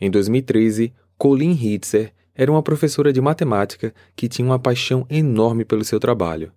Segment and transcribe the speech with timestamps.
[0.00, 5.84] Em 2013, Colleen Hitzer era uma professora de matemática que tinha uma paixão enorme pelo
[5.84, 6.52] seu trabalho.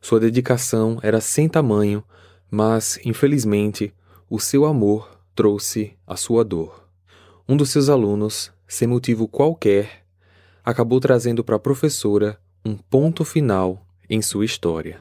[0.00, 2.02] Sua dedicação era sem tamanho,
[2.50, 3.94] mas, infelizmente,
[4.28, 6.88] o seu amor trouxe a sua dor.
[7.48, 10.04] Um dos seus alunos, sem motivo qualquer,
[10.64, 15.00] acabou trazendo para a professora um ponto final em sua história.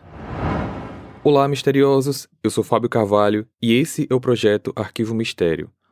[1.24, 2.28] Olá, misteriosos!
[2.44, 5.70] Eu sou Fábio Carvalho e esse é o projeto Arquivo Mistério,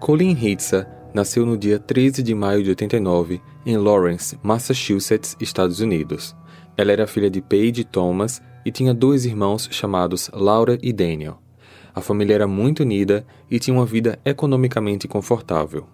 [0.00, 6.34] Colin Hitza nasceu no dia 13 de maio de 89 em Lawrence, Massachusetts, Estados Unidos.
[6.74, 11.38] Ela era filha de Paige Thomas e tinha dois irmãos chamados Laura e Daniel.
[11.94, 15.86] A família era muito unida e tinha uma vida economicamente confortável.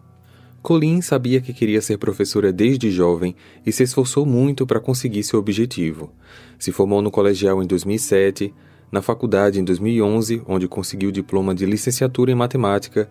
[0.62, 3.34] Colin sabia que queria ser professora desde jovem
[3.66, 6.12] e se esforçou muito para conseguir seu objetivo.
[6.60, 8.54] Se formou no colegial em 2007,
[8.90, 13.10] na faculdade em 2011, onde conseguiu o diploma de licenciatura em matemática,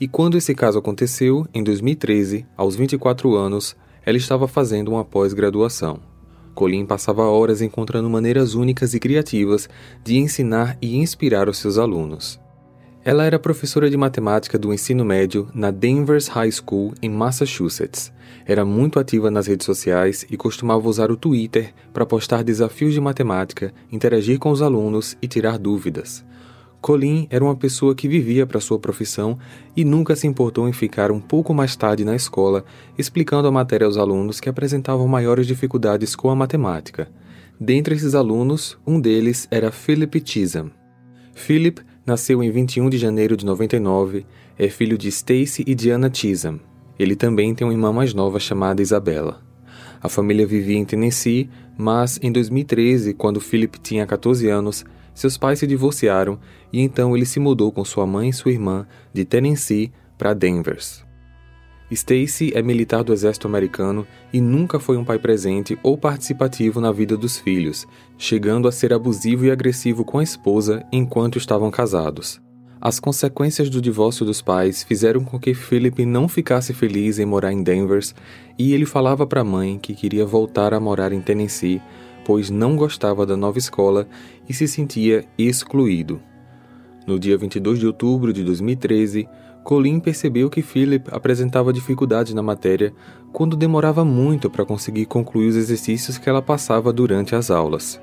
[0.00, 6.00] e quando esse caso aconteceu, em 2013, aos 24 anos, ela estava fazendo uma pós-graduação.
[6.54, 9.68] Colin passava horas encontrando maneiras únicas e criativas
[10.02, 12.40] de ensinar e inspirar os seus alunos.
[13.04, 18.10] Ela era professora de matemática do ensino médio na Danvers High School, em Massachusetts.
[18.46, 23.00] Era muito ativa nas redes sociais e costumava usar o Twitter para postar desafios de
[23.00, 26.24] matemática, interagir com os alunos e tirar dúvidas.
[26.84, 29.38] Colin era uma pessoa que vivia para sua profissão
[29.74, 32.62] e nunca se importou em ficar um pouco mais tarde na escola
[32.98, 37.08] explicando a matéria aos alunos que apresentavam maiores dificuldades com a matemática.
[37.58, 40.68] Dentre esses alunos, um deles era Philip Chisholm.
[41.32, 44.26] Philip nasceu em 21 de janeiro de 99,
[44.58, 46.58] é filho de Stacy e Diana Chisholm.
[46.98, 49.40] Ele também tem uma irmã mais nova chamada Isabella.
[50.02, 55.60] A família vivia em Tennessee, mas em 2013, quando Philip tinha 14 anos, seus pais
[55.60, 56.38] se divorciaram
[56.72, 60.78] e então ele se mudou com sua mãe e sua irmã de Tennessee para Denver.
[61.90, 66.90] Stacy é militar do exército americano e nunca foi um pai presente ou participativo na
[66.90, 67.86] vida dos filhos,
[68.18, 72.40] chegando a ser abusivo e agressivo com a esposa enquanto estavam casados.
[72.80, 77.52] As consequências do divórcio dos pais fizeram com que Philip não ficasse feliz em morar
[77.52, 78.02] em Denver
[78.58, 81.80] e ele falava para a mãe que queria voltar a morar em Tennessee
[82.24, 84.08] pois não gostava da nova escola
[84.48, 86.20] e se sentia excluído.
[87.06, 89.28] No dia 22 de outubro de 2013,
[89.62, 92.94] Colin percebeu que Philip apresentava dificuldades na matéria
[93.32, 98.00] quando demorava muito para conseguir concluir os exercícios que ela passava durante as aulas.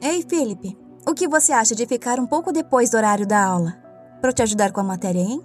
[0.00, 0.76] Ei, Philip,
[1.08, 3.72] o que você acha de ficar um pouco depois do horário da aula?
[4.20, 5.40] Para te ajudar com a matéria, hein?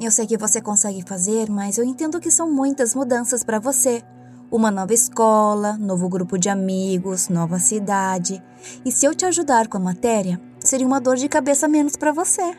[0.00, 4.02] Eu sei que você consegue fazer, mas eu entendo que são muitas mudanças para você
[4.50, 8.42] uma nova escola, novo grupo de amigos, nova cidade.
[8.84, 12.12] E se eu te ajudar com a matéria, seria uma dor de cabeça menos para
[12.12, 12.56] você.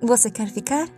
[0.00, 0.88] Você quer ficar?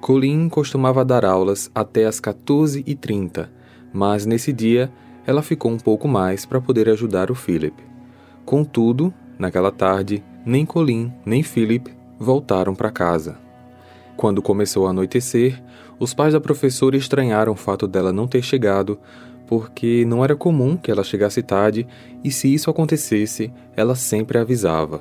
[0.00, 3.48] Colin costumava dar aulas até às 14h30,
[3.92, 4.92] mas nesse dia
[5.26, 7.82] ela ficou um pouco mais para poder ajudar o Philip.
[8.44, 13.38] Contudo, naquela tarde, nem Colin nem Philip voltaram para casa.
[14.16, 15.62] Quando começou a anoitecer,
[15.98, 18.98] os pais da professora estranharam o fato dela não ter chegado,
[19.46, 21.86] porque não era comum que ela chegasse tarde
[22.22, 25.00] e, se isso acontecesse, ela sempre avisava.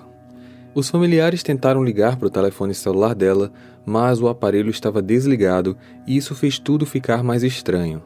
[0.76, 3.52] Os familiares tentaram ligar para o telefone celular dela,
[3.86, 8.02] mas o aparelho estava desligado e isso fez tudo ficar mais estranho.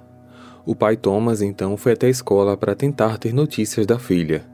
[0.66, 4.46] O pai Thomas então foi até a escola para tentar ter notícias da filha.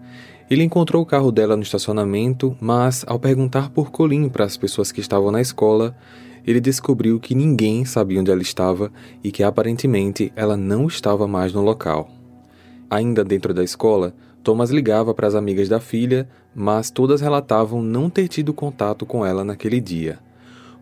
[0.47, 4.91] Ele encontrou o carro dela no estacionamento, mas ao perguntar por Colin para as pessoas
[4.91, 5.95] que estavam na escola,
[6.45, 8.91] ele descobriu que ninguém sabia onde ela estava
[9.23, 12.09] e que aparentemente ela não estava mais no local.
[12.89, 14.13] Ainda dentro da escola,
[14.43, 19.25] Thomas ligava para as amigas da filha, mas todas relatavam não ter tido contato com
[19.25, 20.19] ela naquele dia.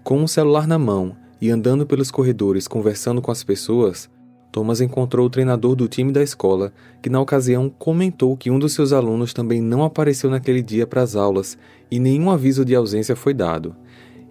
[0.04, 4.10] Com o um celular na mão e andando pelos corredores conversando com as pessoas,
[4.52, 8.74] Thomas encontrou o treinador do time da escola, que na ocasião comentou que um dos
[8.74, 11.58] seus alunos também não apareceu naquele dia para as aulas
[11.90, 13.75] e nenhum aviso de ausência foi dado.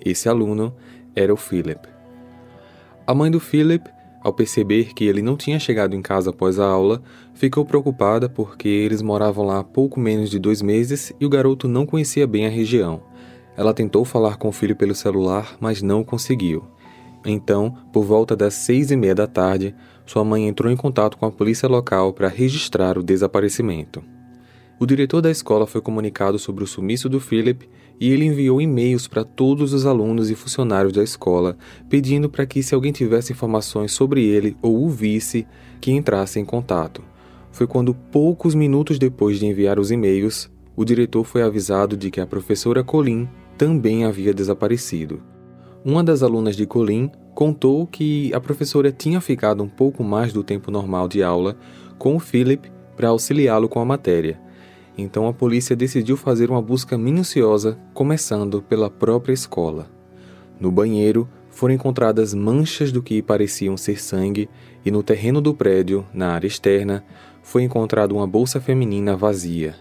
[0.04, 0.74] Esse aluno
[1.14, 1.88] era o Philip.
[3.06, 3.90] A mãe do Philip
[4.22, 7.02] ao perceber que ele não tinha chegado em casa após a aula,
[7.32, 11.66] ficou preocupada porque eles moravam lá há pouco menos de dois meses e o garoto
[11.66, 13.02] não conhecia bem a região.
[13.56, 16.64] Ela tentou falar com o filho pelo celular, mas não conseguiu.
[17.24, 19.74] Então, por volta das seis e meia da tarde,
[20.06, 24.02] sua mãe entrou em contato com a polícia local para registrar o desaparecimento.
[24.82, 27.68] O diretor da escola foi comunicado sobre o sumiço do Philip
[28.00, 32.62] e ele enviou e-mails para todos os alunos e funcionários da escola, pedindo para que,
[32.62, 35.46] se alguém tivesse informações sobre ele ou o visse,
[35.82, 37.02] que entrasse em contato.
[37.52, 42.18] Foi quando, poucos minutos depois de enviar os e-mails, o diretor foi avisado de que
[42.18, 43.28] a professora Colin
[43.58, 45.20] também havia desaparecido.
[45.84, 50.42] Uma das alunas de Colin contou que a professora tinha ficado um pouco mais do
[50.42, 51.54] tempo normal de aula
[51.98, 54.40] com o Philip para auxiliá-lo com a matéria
[55.00, 59.90] então a polícia decidiu fazer uma busca minuciosa, começando pela própria escola.
[60.58, 64.48] No banheiro foram encontradas manchas do que pareciam ser sangue
[64.84, 67.04] e no terreno do prédio, na área externa,
[67.42, 69.74] foi encontrada uma bolsa feminina vazia.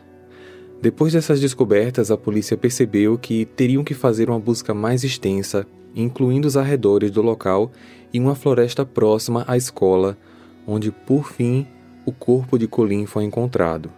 [0.81, 6.48] Depois dessas descobertas, a polícia percebeu que teriam que fazer uma busca mais extensa, incluindo
[6.48, 7.72] os arredores do local
[8.13, 10.18] e uma floresta próxima à escola,
[10.65, 11.68] onde, por fim,
[12.06, 13.92] o corpo de Colin foi encontrado.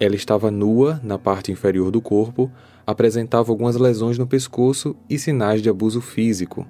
[0.00, 2.50] Ela estava nua na parte inferior do corpo,
[2.86, 6.66] apresentava algumas lesões no pescoço e sinais de abuso físico.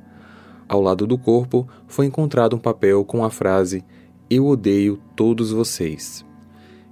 [0.68, 3.84] Ao lado do corpo foi encontrado um papel com a frase
[4.28, 6.26] Eu odeio todos vocês.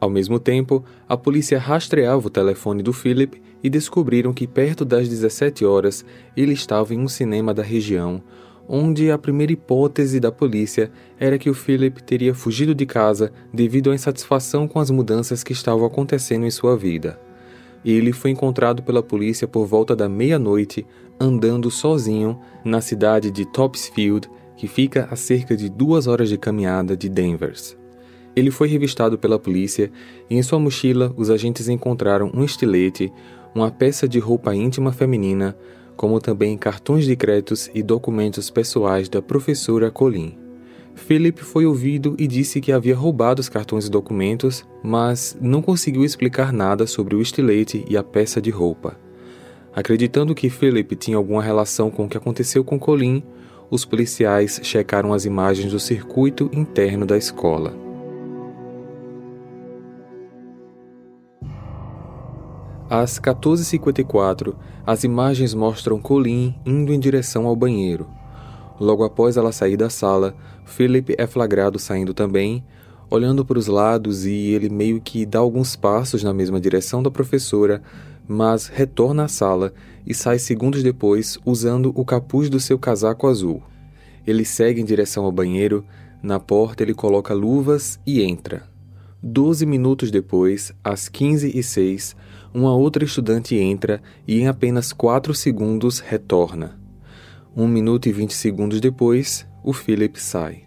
[0.00, 5.08] Ao mesmo tempo, a polícia rastreava o telefone do Philip e descobriram que perto das
[5.08, 6.04] 17 horas
[6.36, 8.22] ele estava em um cinema da região,
[8.68, 13.90] onde a primeira hipótese da polícia era que o Philip teria fugido de casa devido
[13.90, 17.18] à insatisfação com as mudanças que estavam acontecendo em sua vida.
[17.84, 20.86] Ele foi encontrado pela polícia por volta da meia-noite,
[21.18, 26.96] andando sozinho na cidade de Topsfield, que fica a cerca de duas horas de caminhada
[26.96, 27.54] de Denver.
[28.36, 29.90] Ele foi revistado pela polícia
[30.28, 33.12] e em sua mochila os agentes encontraram um estilete,
[33.54, 35.56] uma peça de roupa íntima feminina,
[35.98, 40.38] como também cartões de créditos e documentos pessoais da professora Colin.
[40.94, 46.04] Philip foi ouvido e disse que havia roubado os cartões e documentos, mas não conseguiu
[46.04, 48.96] explicar nada sobre o estilete e a peça de roupa.
[49.74, 53.22] Acreditando que Philip tinha alguma relação com o que aconteceu com Colin,
[53.68, 57.87] os policiais checaram as imagens do circuito interno da escola.
[62.90, 64.54] Às 14h54,
[64.86, 68.08] as imagens mostram Colin indo em direção ao banheiro.
[68.80, 72.64] Logo após ela sair da sala, Philip é flagrado saindo também,
[73.10, 77.10] olhando para os lados e ele meio que dá alguns passos na mesma direção da
[77.10, 77.82] professora,
[78.26, 79.74] mas retorna à sala
[80.06, 83.62] e sai segundos depois usando o capuz do seu casaco azul.
[84.26, 85.84] Ele segue em direção ao banheiro,
[86.22, 88.62] na porta ele coloca luvas e entra.
[89.22, 92.16] Doze minutos depois, às 15 e 06
[92.58, 96.78] uma outra estudante entra e em apenas 4 segundos retorna.
[97.56, 100.64] Um minuto e 20 segundos depois, o Philip sai.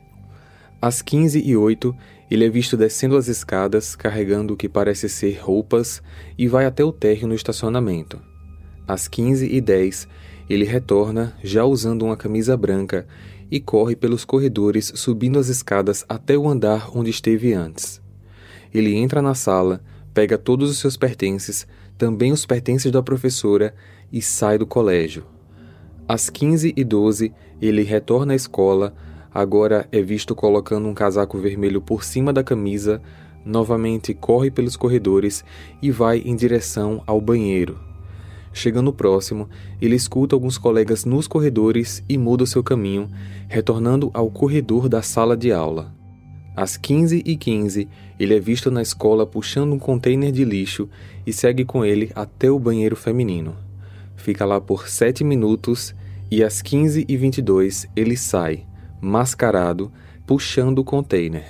[0.82, 1.96] Às 15 e 08
[2.30, 6.02] ele é visto descendo as escadas, carregando o que parece ser roupas,
[6.38, 8.22] e vai até o térreo no estacionamento.
[8.88, 10.08] Às 15 e 10
[10.50, 13.06] ele retorna, já usando uma camisa branca,
[13.50, 18.02] e corre pelos corredores subindo as escadas até o andar onde esteve antes.
[18.74, 19.84] Ele entra na sala,
[20.14, 21.68] pega todos os seus pertences,
[21.98, 23.74] também os pertences da professora,
[24.12, 25.24] e sai do colégio.
[26.08, 28.94] Às 15 e 12 ele retorna à escola,
[29.34, 33.02] agora é visto colocando um casaco vermelho por cima da camisa,
[33.46, 35.46] novamente corre pelos corredores
[35.82, 37.80] e vai em direção ao banheiro.
[38.54, 39.50] Chegando próximo,
[39.82, 43.10] ele escuta alguns colegas nos corredores e muda seu caminho,
[43.48, 46.01] retornando ao corredor da sala de aula.
[46.56, 47.88] Às 15h15,
[48.20, 50.90] ele é visto na escola puxando um container de lixo
[51.26, 53.56] e segue com ele até o banheiro feminino.
[54.16, 55.96] Fica lá por 7 minutos
[56.30, 58.66] e às 15h22 ele sai,
[59.02, 59.92] mascarado,
[60.28, 61.46] puxando o container.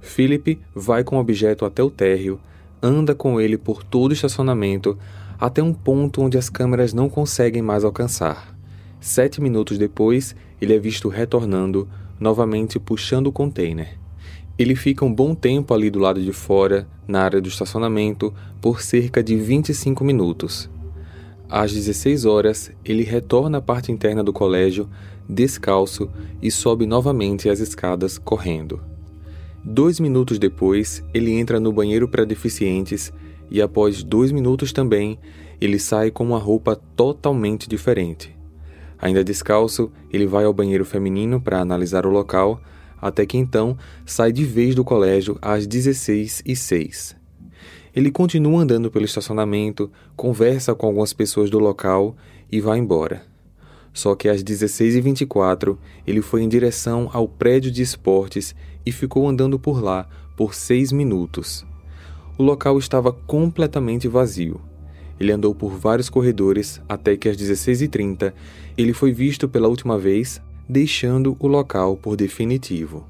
[0.00, 2.40] Philip vai com o objeto até o térreo,
[2.82, 4.96] anda com ele por todo o estacionamento
[5.38, 8.56] até um ponto onde as câmeras não conseguem mais alcançar.
[9.00, 13.99] Sete minutos depois, ele é visto retornando, novamente puxando o container.
[14.60, 18.82] Ele fica um bom tempo ali do lado de fora, na área do estacionamento, por
[18.82, 20.68] cerca de 25 minutos.
[21.48, 24.86] Às 16 horas, ele retorna à parte interna do colégio,
[25.26, 26.10] descalço,
[26.42, 28.82] e sobe novamente as escadas correndo.
[29.64, 33.10] Dois minutos depois, ele entra no banheiro para deficientes
[33.50, 35.18] e, após dois minutos também,
[35.58, 38.36] ele sai com uma roupa totalmente diferente.
[38.98, 42.60] Ainda descalço, ele vai ao banheiro feminino para analisar o local
[43.00, 47.16] até que então sai de vez do colégio às 16 e 06
[47.94, 52.16] Ele continua andando pelo estacionamento, conversa com algumas pessoas do local
[52.50, 53.22] e vai embora.
[53.92, 55.76] Só que às 16h24
[56.06, 58.54] ele foi em direção ao prédio de esportes
[58.84, 61.66] e ficou andando por lá por seis minutos.
[62.38, 64.60] O local estava completamente vazio.
[65.18, 68.32] Ele andou por vários corredores até que às 16h30
[68.78, 73.04] ele foi visto pela última vez, deixando o local por definitivo.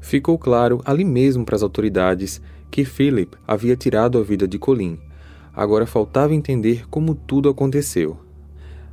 [0.00, 2.40] Ficou claro ali mesmo para as autoridades
[2.70, 4.96] que Philip havia tirado a vida de Colin.
[5.52, 8.16] Agora faltava entender como tudo aconteceu.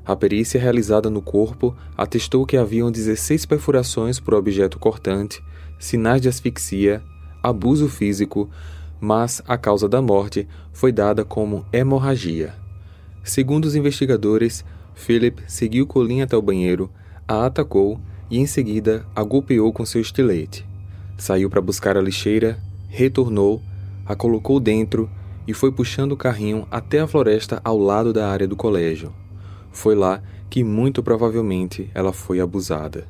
[0.04, 5.42] A perícia realizada no corpo atestou que haviam 16 perfurações por objeto cortante,
[5.78, 7.04] sinais de asfixia,
[7.44, 8.50] abuso físico,
[9.00, 12.56] mas a causa da morte foi dada como hemorragia.
[13.24, 16.90] Segundo os investigadores, Philip seguiu Colin até o banheiro,
[17.30, 20.66] a atacou e em seguida a golpeou com seu estilete.
[21.16, 23.62] Saiu para buscar a lixeira, retornou,
[24.04, 25.08] a colocou dentro
[25.48, 29.14] e foi puxando o carrinho até a floresta ao lado da área do colégio.
[29.72, 33.08] Foi lá que muito provavelmente ela foi abusada.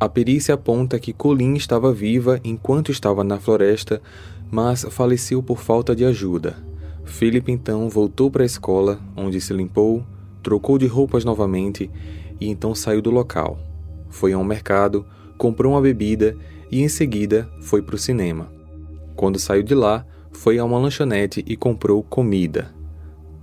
[0.00, 4.02] A perícia aponta que Colin estava viva enquanto estava na floresta,
[4.50, 6.56] mas faleceu por falta de ajuda.
[7.04, 10.04] Philip então voltou para a escola, onde se limpou,
[10.42, 11.88] trocou de roupas novamente
[12.40, 13.58] e então saiu do local.
[14.08, 16.36] Foi a um mercado, comprou uma bebida
[16.70, 18.50] e em seguida foi para o cinema.
[19.16, 22.72] Quando saiu de lá, foi a uma lanchonete e comprou comida.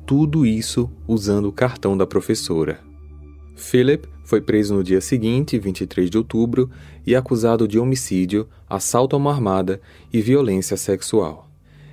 [0.06, 2.80] Tudo isso usando o cartão da professora.
[3.56, 6.70] Philip foi preso no dia seguinte, 23 de outubro,
[7.06, 9.80] e acusado de homicídio, assalto a uma armada
[10.12, 11.50] e violência sexual.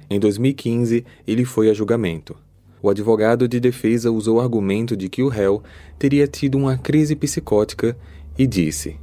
[0.08, 2.36] Em 2015, ele foi a julgamento.
[2.82, 5.62] O advogado de defesa usou o argumento de que o réu
[5.98, 7.96] teria tido uma crise psicótica
[8.36, 8.98] e disse: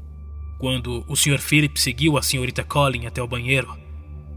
[0.60, 1.40] Quando o Sr.
[1.40, 2.64] Philip seguiu a Srta.
[2.64, 3.76] Colin até o banheiro,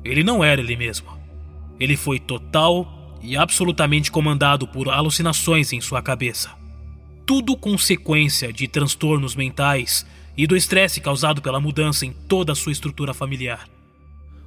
[0.04, 1.08] ele não era ele mesmo.
[1.80, 6.62] Ele foi total e absolutamente comandado por alucinações em sua cabeça
[7.26, 10.04] tudo consequência de transtornos mentais
[10.36, 13.68] e do estresse causado pela mudança em toda a sua estrutura familiar.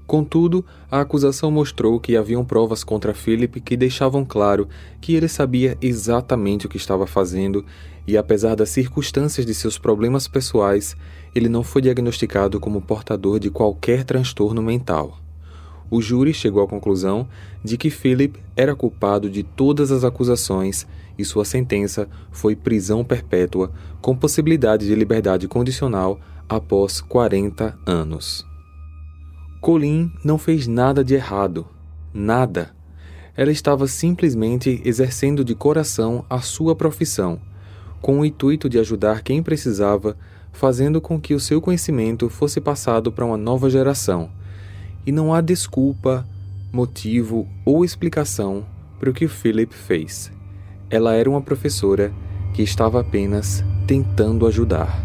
[0.07, 4.67] Contudo, a acusação mostrou que haviam provas contra Philip que deixavam claro
[5.01, 7.65] que ele sabia exatamente o que estava fazendo
[8.07, 10.95] e, apesar das circunstâncias de seus problemas pessoais,
[11.33, 15.17] ele não foi diagnosticado como portador de qualquer transtorno mental.
[15.89, 17.27] O júri chegou à conclusão
[17.63, 20.85] de que Philip era culpado de todas as acusações
[21.17, 23.71] e sua sentença foi prisão perpétua
[24.01, 28.45] com possibilidade de liberdade condicional após 40 anos.
[29.65, 31.65] Colin não fez nada de errado.
[32.13, 32.69] Nada.
[33.35, 37.41] Ela estava simplesmente exercendo de coração a sua profissão,
[37.99, 40.15] com o intuito de ajudar quem precisava,
[40.51, 44.29] fazendo com que o seu conhecimento fosse passado para uma nova geração.
[45.03, 46.23] E não há desculpa,
[46.71, 48.63] motivo ou explicação
[48.99, 50.31] para o que Philip fez.
[50.91, 52.13] Ela era uma professora
[52.53, 55.04] que estava apenas tentando ajudar.